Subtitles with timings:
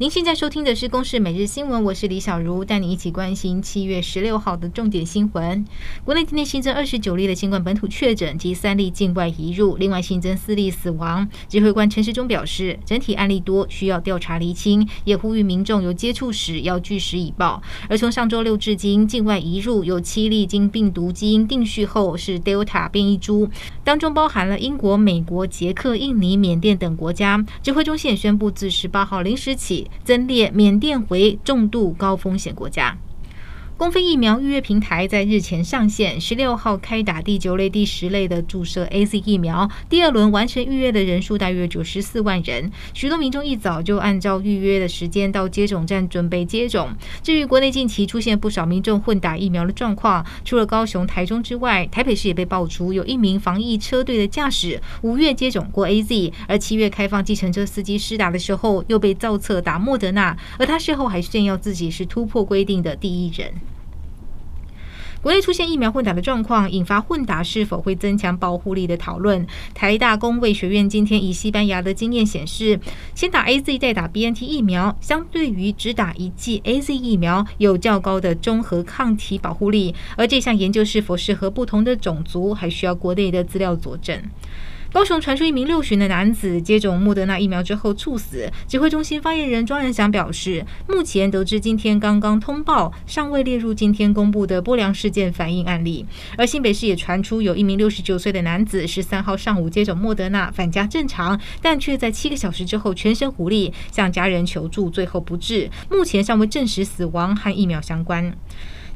[0.00, 5.62] 您现在收听的是《公视每日新闻》，我是李小茹，带你一起关心七月十六号的重点新闻。
[6.06, 11.28] 国内今天新增二十九例的新冠本土确诊及三例境外移入，另外新增四例死亡。
[11.50, 17.62] 指挥官陈时中表示，整体案例多，需要调查厘清，也呼吁民众有接触史要据实以报。
[17.86, 23.50] 而从上周六至今，境外移入有七例经病毒基因定序后是 Delta 变异株，
[23.84, 27.44] 当中包含了英国、美国、捷克、印尼、缅甸等国家。
[27.62, 29.89] 指挥中心也宣布，自十八号零时起。
[30.04, 32.96] 增列缅甸为重度高风险国家。
[33.80, 42.70] 公费疫苗预约平台在日前上线，十六号开打第九类、第十类的注射 AZ 疫苗，第二轮完成预约的人数大约九十四万人。
[42.92, 46.90] 许多民众一早就按照预约的时间到接种站准备接种。
[47.22, 63.50] 至于国内近期出现不少民众混打疫苗的状况，除了高雄、台中之外，台北市也被爆出有一名防疫车队的驾驶五月接种过 AZ，而七月开放计程车司机施打的时候又被造册打莫德纳，而他事后还炫耀自己是突破规定的第一人。
[65.22, 69.46] 国内出现疫苗混打的状况，引发混打是否会增强保护力的讨论。
[69.74, 72.80] 台大公卫学院今天以西班牙的经验显示，
[73.14, 79.94] 先打 AZ 再打 BNT 疫苗，相对于只打一剂 AZ 疫苗，有较高的综合抗体保护力。
[80.16, 84.18] 而这项研究是否适合不同的种族，还需要国内的资料佐证。
[84.92, 88.50] 高雄传出一名六旬的男子接种莫德纳疫苗之后猝死。
[88.66, 96.04] 指挥中心发言人庄人祥表示，目前得知今天刚刚通报，尚未列入今天公布的不良事件反应案例。
[96.36, 108.34] 而新北市也传出有一名六十九岁的男子，十三号上午接种莫德纳返家正常，但却在七个小时之后全身无力，向家人求助，最后不治，目前尚未证实死亡和疫苗相关。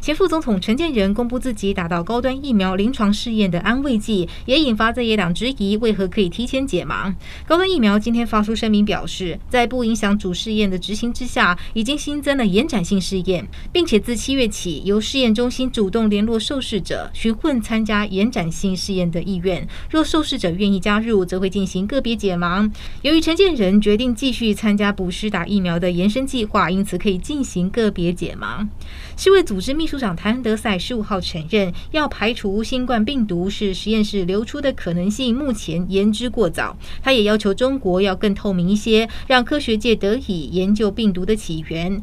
[0.04, 7.10] 前副总统陈建仁公布自己打到高端疫苗临床试验的安慰剂，也引发在野党质疑为何可以提前解盲。
[7.46, 19.66] 高端疫苗今天发出声明表示，在不影响主试验的执行之下，已经新增了延展性试验，并且自七月起由试验中心主动联络受试者，询问参加延展性试验的意愿。
[19.88, 22.70] 若受试者愿意加入，则会进行个别解盲。
[23.00, 28.68] 由于陈建仁决定继续参加补施打疫苗的延伸计划，因此可以进行个别解盲。
[29.16, 29.93] 世卫组织秘书。
[29.94, 36.76] 组长谭德赛十五号承认，要排除新冠病毒是实验室流出的可能性，目前言之过早。
[37.00, 42.02] 他也要求中国要更透明一些，让科学界得以研究病毒的起源。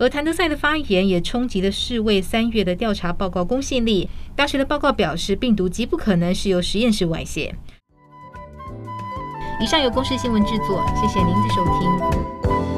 [0.00, 4.10] 而谭德赛的发言也冲击了世卫三月的调查报告公信力。
[4.34, 7.54] 当时的报告表示，病毒极不可能是由实验室外泄。
[9.60, 12.77] 以上由公视新闻制作，谢谢您的收听。